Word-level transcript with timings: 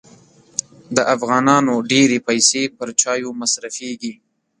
د 0.95 0.97
افغانانو 1.15 1.73
ډېري 1.91 2.19
پیسې 2.27 2.63
پر 2.77 2.89
چایو 3.01 3.29
مصرفېږي. 3.41 4.13